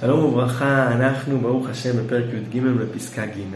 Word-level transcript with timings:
שלום 0.00 0.24
וברכה, 0.24 0.92
אנחנו 0.92 1.38
ברוך 1.40 1.68
השם 1.68 1.96
בפרק 1.96 2.24
י"ג 2.34 2.60
בפסקה 2.60 3.26
ג'. 3.26 3.54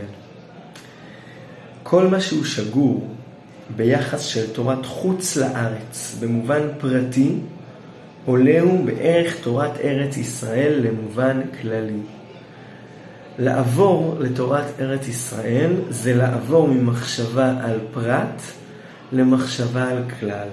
כל 1.82 2.06
מה 2.06 2.20
שהוא 2.20 2.44
שגור 2.44 3.08
ביחס 3.76 4.20
של 4.20 4.52
תורת 4.52 4.86
חוץ 4.86 5.36
לארץ 5.36 6.16
במובן 6.20 6.60
פרטי, 6.78 7.34
עולהו 8.24 8.82
בערך 8.84 9.36
תורת 9.42 9.70
ארץ 9.84 10.16
ישראל 10.16 10.80
למובן 10.86 11.40
כללי. 11.60 12.00
לעבור 13.38 14.16
לתורת 14.20 14.80
ארץ 14.80 15.08
ישראל 15.08 15.72
זה 15.90 16.14
לעבור 16.14 16.68
ממחשבה 16.68 17.54
על 17.62 17.78
פרט 17.92 18.42
למחשבה 19.12 19.88
על 19.88 20.02
כלל. 20.20 20.48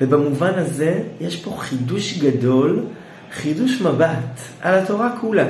ובמובן 0.00 0.52
הזה 0.54 1.02
יש 1.20 1.36
פה 1.36 1.56
חידוש 1.58 2.18
גדול 2.18 2.84
חידוש 3.34 3.80
מבט 3.80 4.40
על 4.60 4.74
התורה 4.74 5.10
כולה. 5.20 5.46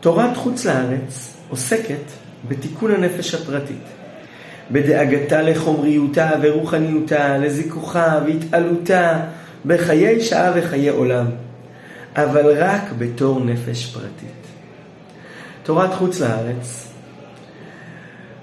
תורת 0.00 0.36
חוץ 0.36 0.64
לארץ 0.64 1.36
עוסקת 1.48 2.02
בתיקון 2.48 2.94
הנפש 2.94 3.34
הפרטית, 3.34 3.84
בדאגתה 4.70 5.42
לחומריותה 5.42 6.30
ורוחניותה, 6.42 7.38
לזיכוכה 7.38 8.20
והתעלותה 8.26 9.20
בחיי 9.66 10.20
שעה 10.20 10.52
וחיי 10.54 10.88
עולם, 10.88 11.26
אבל 12.16 12.62
רק 12.62 12.82
בתור 12.98 13.44
נפש 13.44 13.86
פרטית. 13.86 14.42
תורת 15.62 15.94
חוץ 15.94 16.20
לארץ 16.20 16.88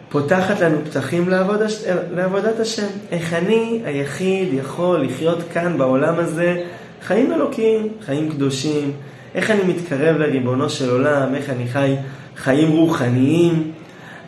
פותחת 0.09 0.59
לנו 0.59 0.77
פתחים 0.85 1.29
לעבוד, 1.29 1.59
לעבודת 2.11 2.59
השם. 2.59 2.87
איך 3.11 3.33
אני 3.33 3.81
היחיד 3.85 4.53
יכול 4.53 5.05
לחיות 5.05 5.37
כאן 5.53 5.77
בעולם 5.77 6.15
הזה 6.15 6.63
חיים 7.03 7.33
אלוקיים, 7.33 7.87
חיים 8.05 8.29
קדושים, 8.29 8.91
איך 9.35 9.51
אני 9.51 9.63
מתקרב 9.63 10.17
לריבונו 10.17 10.69
של 10.69 10.89
עולם, 10.89 11.35
איך 11.35 11.49
אני 11.49 11.67
חי 11.67 11.95
חיים 12.35 12.71
רוחניים, 12.71 13.71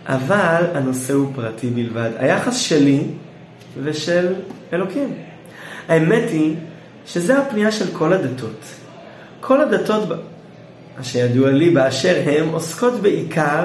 אבל 0.06 0.64
הנושא 0.74 1.14
הוא 1.14 1.28
פרטי 1.36 1.68
בלבד. 1.68 2.10
היחס 2.18 2.58
שלי 2.58 3.04
ושל 3.84 4.34
אלוקים. 4.74 5.14
האמת 5.88 6.30
היא 6.30 6.56
שזה 7.06 7.38
הפנייה 7.38 7.72
של 7.72 7.86
כל 7.94 8.14
הדתות. 8.14 8.66
כל 9.40 9.62
הדתות, 9.62 10.04
שידוע 11.02 11.52
לי 11.52 11.70
באשר 11.70 12.22
הם, 12.26 12.50
עוסקות 12.50 12.94
בעיקר 13.02 13.64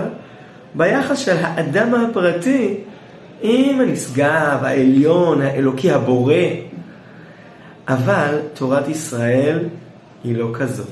ביחס 0.75 1.19
של 1.19 1.37
האדם 1.41 1.95
הפרטי 1.95 2.75
עם 3.43 3.81
הנשגב, 3.81 4.59
העליון, 4.63 5.43
האלוקי, 5.43 5.91
הבורא. 5.91 6.35
אבל 7.89 8.39
תורת 8.55 8.89
ישראל 8.89 9.59
היא 10.25 10.37
לא 10.37 10.48
כזאת. 10.55 10.87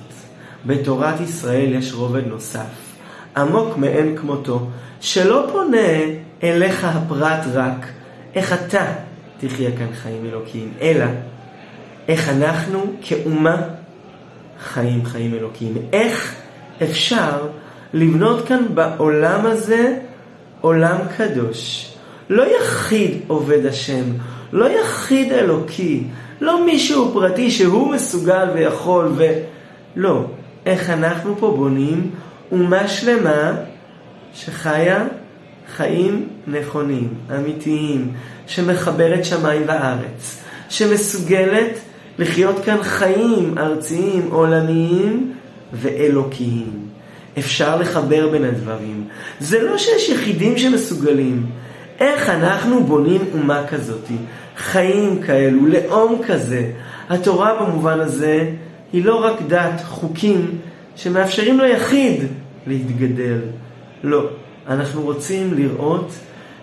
בתורת 0.66 1.20
ישראל 1.20 1.72
יש 1.72 1.92
רובד 1.92 2.26
נוסף, 2.26 2.94
עמוק 3.36 3.76
מאין 3.76 4.16
כמותו, 4.16 4.66
שלא 5.00 5.48
פונה 5.52 5.88
אליך 6.42 6.84
הפרט 6.84 7.40
רק, 7.52 7.86
איך 8.34 8.52
אתה 8.52 8.84
תחיה 9.38 9.70
כאן 9.76 9.92
חיים 9.92 10.26
אלוקיים, 10.26 10.72
אלא 10.80 11.04
איך 12.08 12.28
אנחנו 12.28 12.80
כאומה 13.02 13.56
חיים 14.60 15.04
חיים 15.04 15.34
אלוקיים. 15.34 15.74
איך 15.92 16.34
אפשר 16.82 17.48
לבנות 17.94 18.48
כאן 18.48 18.64
בעולם 18.74 19.46
הזה 19.46 19.98
עולם 20.60 20.96
קדוש. 21.16 21.90
לא 22.30 22.44
יחיד 22.56 23.20
עובד 23.26 23.66
השם, 23.66 24.04
לא 24.52 24.80
יחיד 24.80 25.32
אלוקי, 25.32 26.04
לא 26.40 26.64
מישהו 26.64 27.10
פרטי 27.12 27.50
שהוא 27.50 27.92
מסוגל 27.92 28.48
ויכול 28.54 29.12
ו... 29.16 29.24
לא. 29.96 30.24
איך 30.66 30.90
אנחנו 30.90 31.36
פה 31.38 31.54
בונים 31.56 32.10
אומה 32.52 32.88
שלמה 32.88 33.52
שחיה 34.34 35.04
חיים 35.76 36.28
נכונים, 36.46 37.08
אמיתיים, 37.36 38.12
שמחברת 38.46 39.24
שמיים 39.24 39.62
וארץ, 39.66 40.42
שמסוגלת 40.68 41.78
לחיות 42.18 42.64
כאן 42.64 42.82
חיים 42.82 43.58
ארציים, 43.58 44.28
עולמיים 44.30 45.32
ואלוקיים. 45.72 46.70
אפשר 47.38 47.76
לחבר 47.76 48.28
בין 48.28 48.44
הדברים. 48.44 49.04
זה 49.40 49.62
לא 49.62 49.78
שיש 49.78 50.08
יחידים 50.08 50.58
שמסוגלים. 50.58 51.46
איך 52.00 52.30
אנחנו 52.30 52.84
בונים 52.84 53.20
אומה 53.34 53.66
כזאתי? 53.66 54.16
חיים 54.56 55.22
כאלו, 55.22 55.66
לאום 55.66 56.22
כזה. 56.26 56.70
התורה 57.08 57.62
במובן 57.62 58.00
הזה 58.00 58.50
היא 58.92 59.04
לא 59.04 59.24
רק 59.24 59.36
דת, 59.48 59.80
חוקים 59.84 60.58
שמאפשרים 60.96 61.60
ליחיד 61.60 62.22
להתגדל. 62.66 63.38
לא. 64.02 64.28
אנחנו 64.68 65.02
רוצים 65.02 65.54
לראות 65.54 66.12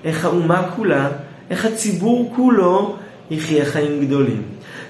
איך 0.03 0.25
האומה 0.25 0.69
כולה, 0.75 1.09
איך 1.50 1.66
הציבור 1.66 2.34
כולו 2.36 2.96
יחיה 3.31 3.66
חיים 3.66 4.06
גדולים. 4.06 4.42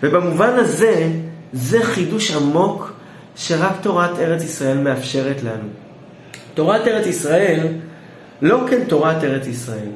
ובמובן 0.03 0.49
הזה, 0.49 1.09
זה 1.53 1.83
חידוש 1.83 2.31
עמוק 2.35 2.93
שרק 3.35 3.73
תורת 3.81 4.19
ארץ 4.19 4.43
ישראל 4.43 4.77
מאפשרת 4.77 5.43
לנו. 5.43 5.67
תורת 6.53 6.87
ארץ 6.87 7.05
ישראל, 7.05 7.67
לא 8.41 8.59
כן 8.69 8.83
תורת 8.87 9.23
ארץ 9.23 9.47
ישראל. 9.47 9.89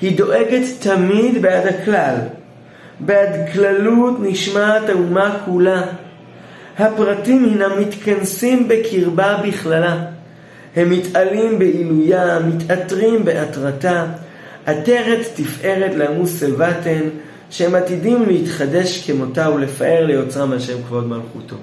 היא 0.00 0.16
דואגת 0.16 0.62
תמיד 0.80 1.42
בעד 1.42 1.66
הכלל. 1.66 2.16
בעד 3.00 3.52
כללות 3.52 4.14
נשמעת 4.20 4.88
האומה 4.88 5.38
כולה. 5.44 5.82
הפרטים 6.78 7.44
הינם 7.44 7.80
מתכנסים 7.80 8.68
בקרבה 8.68 9.36
בכללה. 9.46 10.04
הם 10.76 10.90
מתעלים 10.90 11.58
בעילויה, 11.58 12.38
מתעטרים 12.38 13.24
בעטרתה. 13.24 14.06
עטרת 14.66 15.26
תפארת 15.34 15.94
לעמוס 15.94 16.40
סלבתן, 16.40 17.02
שהם 17.50 17.74
עתידים 17.74 18.24
להתחדש 18.26 19.10
כמותה 19.10 19.50
ולפאר 19.50 20.06
ליוצרם 20.06 20.52
על 20.52 20.60
שם 20.60 20.82
כבוד 20.82 21.08
מלכותו. 21.08 21.56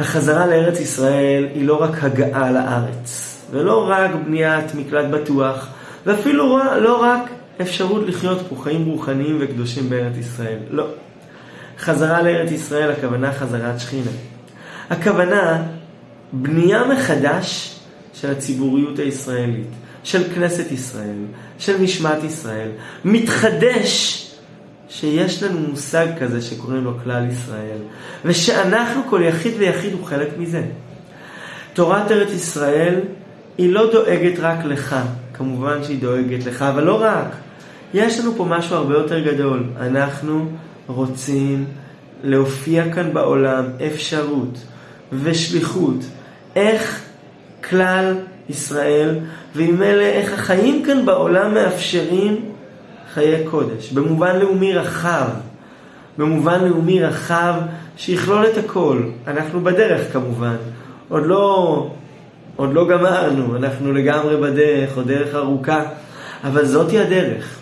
החזרה 0.00 0.46
לארץ 0.46 0.80
ישראל 0.80 1.48
היא 1.54 1.66
לא 1.66 1.82
רק 1.82 2.04
הגעה 2.04 2.50
לארץ, 2.50 3.38
ולא 3.50 3.88
רק 3.90 4.10
בניית 4.26 4.74
מקלט 4.74 5.06
בטוח, 5.10 5.68
ואפילו 6.06 6.58
לא 6.80 7.02
רק 7.02 7.30
אפשרות 7.60 8.06
לחיות 8.06 8.38
פה 8.48 8.56
חיים 8.62 8.84
רוחניים 8.84 9.36
וקדושים 9.40 9.90
בארץ 9.90 10.16
ישראל. 10.16 10.58
לא. 10.70 10.86
חזרה 11.78 12.22
לארץ 12.22 12.50
ישראל, 12.50 12.90
הכוונה 12.90 13.32
חזרת 13.32 13.80
שכינה. 13.80 14.10
הכוונה 14.90 15.62
בנייה 16.32 16.84
מחדש 16.84 17.76
של 18.14 18.30
הציבוריות 18.30 18.98
הישראלית, 18.98 19.66
של 20.04 20.34
כנסת 20.34 20.72
ישראל, 20.72 21.16
של 21.58 21.82
משמעת 21.82 22.24
ישראל. 22.24 22.68
מתחדש 23.04 24.24
שיש 24.88 25.42
לנו 25.42 25.60
מושג 25.60 26.06
כזה 26.20 26.42
שקוראים 26.42 26.84
לו 26.84 26.92
כלל 27.04 27.26
ישראל, 27.30 27.78
ושאנחנו, 28.24 29.02
כל 29.10 29.22
יחיד 29.24 29.54
ויחיד 29.58 29.92
הוא 29.92 30.06
חלק 30.06 30.28
מזה. 30.38 30.62
תורת 31.72 32.10
ארץ 32.10 32.32
ישראל 32.32 33.00
היא 33.58 33.72
לא 33.72 33.92
דואגת 33.92 34.38
רק 34.38 34.64
לך, 34.64 34.96
כמובן 35.38 35.84
שהיא 35.84 36.00
דואגת 36.00 36.46
לך, 36.46 36.62
אבל 36.62 36.84
לא 36.84 37.02
רק. 37.02 37.26
יש 37.94 38.20
לנו 38.20 38.32
פה 38.36 38.44
משהו 38.44 38.76
הרבה 38.76 38.94
יותר 38.94 39.18
גדול. 39.20 39.64
אנחנו 39.80 40.48
רוצים 40.86 41.64
להופיע 42.24 42.92
כאן 42.94 43.12
בעולם 43.14 43.64
אפשרות 43.86 44.58
ושליחות. 45.12 46.04
איך 46.56 47.02
כלל 47.68 48.14
ישראל, 48.48 49.18
ועם 49.54 49.82
אלה 49.82 50.04
איך 50.04 50.32
החיים 50.32 50.82
כאן 50.86 51.06
בעולם 51.06 51.54
מאפשרים 51.54 52.44
חיי 53.14 53.46
קודש. 53.50 53.92
במובן 53.92 54.36
לאומי 54.36 54.72
רחב. 54.72 55.28
במובן 56.18 56.64
לאומי 56.64 57.00
רחב 57.00 57.54
שיכלול 57.96 58.46
את 58.46 58.56
הכל. 58.56 59.02
אנחנו 59.26 59.60
בדרך 59.60 60.12
כמובן. 60.12 60.56
עוד 61.08 61.26
לא 61.26 61.90
עוד 62.58 62.72
לא 62.74 62.88
גמרנו, 62.88 63.56
אנחנו 63.56 63.92
לגמרי 63.92 64.36
בדרך, 64.36 64.96
עוד 64.96 65.08
דרך 65.08 65.34
ארוכה, 65.34 65.82
אבל 66.44 66.64
זאתי 66.64 66.98
הדרך. 66.98 67.58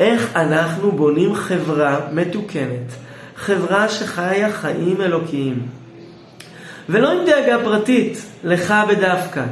איך 0.00 0.36
אנחנו 0.36 0.92
בונים 0.92 1.34
חברה 1.34 2.00
מתוקנת, 2.12 2.92
חברה 3.36 3.88
שחיה 3.88 4.52
חיים 4.52 5.00
אלוקיים. 5.00 5.66
ולא 6.88 7.12
עם 7.12 7.26
דאגה 7.26 7.64
פרטית, 7.64 8.24
לך 8.44 8.74
בדווקא. 8.88 9.44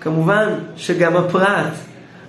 כמובן 0.00 0.48
שגם 0.76 1.16
הפרט, 1.16 1.74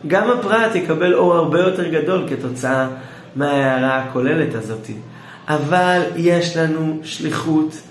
גם 0.08 0.32
הפרט 0.32 0.76
יקבל 0.76 1.14
אור 1.14 1.34
הרבה 1.34 1.60
יותר 1.60 1.88
גדול 1.88 2.26
כתוצאה 2.30 2.88
מההערה 3.36 3.98
הכוללת 3.98 4.56
הזאת. 4.56 4.88
אבל 5.48 6.02
יש 6.16 6.58
לנו 6.58 7.00
שליחות 7.04 7.82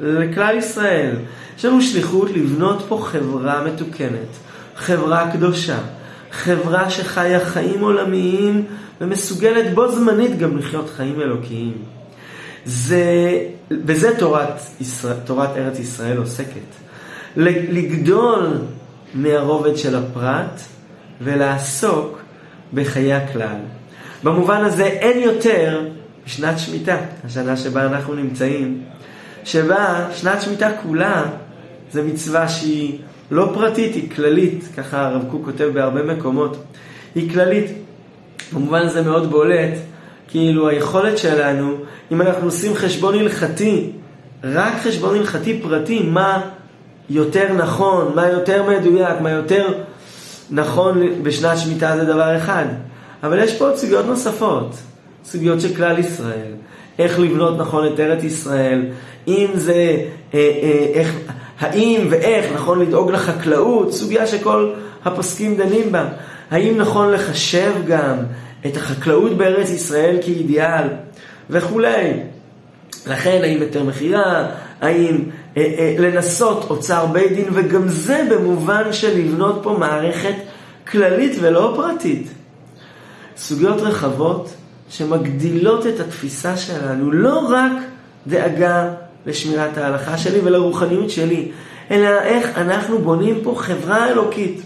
לכלל 0.00 0.56
ישראל. 0.56 1.16
יש 1.58 1.64
לנו 1.64 1.82
שליחות 1.82 2.30
לבנות 2.30 2.84
פה 2.88 3.06
חברה 3.10 3.64
מתוקנת, 3.64 4.36
חברה 4.76 5.32
קדושה, 5.32 5.78
חברה 6.32 6.90
שחיה 6.90 7.44
חיים 7.44 7.80
עולמיים 7.80 8.64
ומסוגלת 9.00 9.74
בו 9.74 9.92
זמנית 9.92 10.38
גם 10.38 10.58
לחיות 10.58 10.90
חיים 10.96 11.20
אלוקיים. 11.20 11.74
זה, 12.64 13.04
בזה 13.70 14.18
תורת, 14.18 14.60
ישראל, 14.80 15.16
תורת 15.24 15.56
ארץ 15.56 15.78
ישראל 15.78 16.16
עוסקת. 16.16 16.70
לגדול 17.36 18.58
מהרובד 19.14 19.76
של 19.76 19.96
הפרט 19.96 20.60
ולעסוק 21.20 22.18
בחיי 22.74 23.12
הכלל. 23.12 23.58
במובן 24.24 24.64
הזה 24.64 24.84
אין 24.84 25.22
יותר 25.22 25.86
בשנת 26.26 26.58
שמיטה, 26.58 26.96
השנה 27.24 27.56
שבה 27.56 27.86
אנחנו 27.86 28.14
נמצאים, 28.14 28.82
שבה 29.44 30.06
שנת 30.14 30.42
שמיטה 30.42 30.70
כולה 30.82 31.24
זה 31.92 32.02
מצווה 32.02 32.48
שהיא 32.48 32.98
לא 33.30 33.50
פרטית, 33.54 33.94
היא 33.94 34.10
כללית, 34.10 34.64
ככה 34.76 35.06
הרב 35.06 35.24
קוק 35.30 35.44
כותב 35.44 35.70
בהרבה 35.74 36.02
מקומות, 36.02 36.56
היא 37.14 37.32
כללית. 37.32 37.70
במובן 38.52 38.80
הזה 38.82 39.02
מאוד 39.02 39.30
בולט, 39.30 39.78
כאילו 40.28 40.68
היכולת 40.68 41.18
שלנו, 41.18 41.74
אם 42.12 42.22
אנחנו 42.22 42.44
עושים 42.44 42.74
חשבון 42.74 43.18
הלכתי, 43.18 43.90
רק 44.44 44.72
חשבון 44.82 45.16
הלכתי 45.16 45.60
פרטי, 45.62 46.02
מה 46.02 46.40
יותר 47.10 47.52
נכון, 47.52 48.12
מה 48.14 48.28
יותר 48.28 48.62
מדויק, 48.68 49.20
מה 49.20 49.30
יותר 49.30 49.66
נכון 50.50 51.22
בשנת 51.22 51.58
שמיטה 51.58 51.96
זה 51.96 52.04
דבר 52.04 52.36
אחד. 52.36 52.64
אבל 53.22 53.38
יש 53.38 53.58
פה 53.58 53.64
עוד 53.64 53.76
סוגיות 53.76 54.06
נוספות, 54.06 54.76
סוגיות 55.24 55.60
של 55.60 55.74
כלל 55.74 55.98
ישראל, 55.98 56.52
איך 56.98 57.18
לבנות 57.18 57.58
נכון 57.58 57.86
את 57.86 58.00
ארץ 58.00 58.24
ישראל, 58.24 58.82
אם 59.28 59.46
זה, 59.54 59.74
אה, 60.34 60.38
אה, 60.38 60.86
איך, 60.94 61.16
האם 61.60 62.06
ואיך 62.10 62.52
נכון 62.54 62.78
לדאוג 62.78 63.10
לחקלאות, 63.10 63.92
סוגיה 63.92 64.26
שכל 64.26 64.72
הפוסקים 65.04 65.56
דנים 65.56 65.92
בה, 65.92 66.08
האם 66.50 66.78
נכון 66.78 67.10
לחשב 67.10 67.72
גם 67.86 68.16
את 68.66 68.76
החקלאות 68.76 69.36
בארץ 69.36 69.70
ישראל 69.70 70.16
כאידיאל 70.22 70.88
וכולי. 71.50 72.12
לכן, 73.06 73.40
האם 73.42 73.62
יותר 73.62 73.84
מכירה, 73.84 74.46
האם 74.80 75.18
אה, 75.56 75.62
אה, 75.62 75.94
לנסות 75.98 76.70
אוצר 76.70 77.06
בית 77.06 77.32
דין, 77.32 77.48
וגם 77.52 77.88
זה 77.88 78.26
במובן 78.30 78.92
של 78.92 79.18
לבנות 79.18 79.60
פה 79.62 79.76
מערכת 79.78 80.34
כללית 80.90 81.32
ולא 81.40 81.72
פרטית. 81.76 82.28
סוגיות 83.36 83.80
רחבות 83.80 84.54
שמגדילות 84.90 85.86
את 85.86 86.00
התפיסה 86.00 86.56
שלנו, 86.56 87.12
לא 87.12 87.38
רק 87.38 87.72
דאגה 88.26 88.90
לשמירת 89.26 89.78
ההלכה 89.78 90.18
שלי 90.18 90.40
ולרוחניות 90.44 91.10
שלי, 91.10 91.48
אלא 91.90 92.20
איך 92.22 92.58
אנחנו 92.58 92.98
בונים 92.98 93.40
פה 93.42 93.54
חברה 93.58 94.08
אלוקית. 94.08 94.60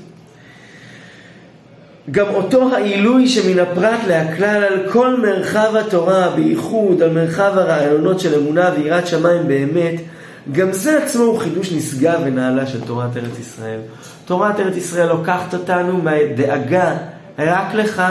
גם 2.10 2.26
אותו 2.34 2.74
העילוי 2.74 3.28
שמן 3.28 3.58
הפרט 3.58 4.00
להכלל 4.08 4.64
על 4.64 4.90
כל 4.92 5.20
מרחב 5.20 5.76
התורה, 5.76 6.30
בייחוד 6.30 7.02
על 7.02 7.12
מרחב 7.12 7.52
הרעיונות 7.54 8.20
של 8.20 8.34
אמונה 8.34 8.70
ויראת 8.76 9.06
שמיים 9.06 9.48
באמת, 9.48 9.94
גם 10.52 10.72
זה 10.72 11.02
עצמו 11.02 11.22
הוא 11.22 11.38
חידוש 11.38 11.72
נשגב 11.72 12.20
ונעלה 12.24 12.66
של 12.66 12.80
תורת 12.80 13.16
ארץ 13.16 13.38
ישראל. 13.38 13.80
תורת 14.24 14.60
ארץ 14.60 14.76
ישראל 14.76 15.08
לוקחת 15.08 15.54
אותנו 15.54 16.02
מהדאגה 16.02 16.96
רק 17.38 17.74
לך, 17.74 18.02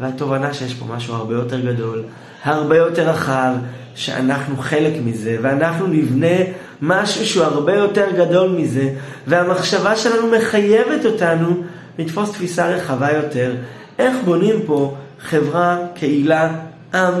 והתובנה 0.00 0.54
שיש 0.54 0.74
פה 0.74 0.84
משהו 0.94 1.14
הרבה 1.14 1.34
יותר 1.34 1.60
גדול, 1.60 2.02
הרבה 2.44 2.76
יותר 2.76 3.08
רחב, 3.08 3.52
שאנחנו 3.94 4.56
חלק 4.56 4.92
מזה, 5.04 5.36
ואנחנו 5.42 5.86
נבנה 5.86 6.36
משהו 6.82 7.26
שהוא 7.26 7.44
הרבה 7.44 7.74
יותר 7.74 8.06
גדול 8.16 8.50
מזה, 8.50 8.94
והמחשבה 9.26 9.96
שלנו 9.96 10.30
מחייבת 10.36 11.04
אותנו 11.04 11.62
לתפוס 11.98 12.32
תפיסה 12.32 12.66
רחבה 12.66 13.12
יותר, 13.12 13.54
איך 13.98 14.16
בונים 14.24 14.56
פה 14.66 14.96
חברה, 15.20 15.78
קהילה, 15.94 16.56
עם 16.94 17.14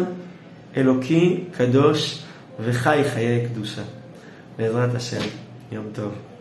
אלוקי, 0.76 1.44
קדוש 1.56 2.22
וחי 2.64 3.02
חיי 3.14 3.46
קדושה. 3.48 3.82
בעזרת 4.58 4.94
השם, 4.94 5.20
יום 5.72 5.84
טוב. 5.92 6.31